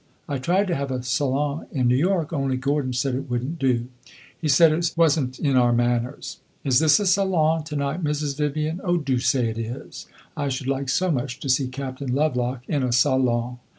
[0.27, 3.59] I tried to have a salon in New York, only Gordon said it would n't
[3.59, 3.87] do.
[4.35, 6.39] He said it was n't in our manners.
[6.63, 8.35] Is this a salon to night, Mrs.
[8.35, 8.81] Vivian?
[8.83, 12.81] Oh, do say it is; I should like so much to see Captain Lovelock in
[12.81, 13.59] a salon!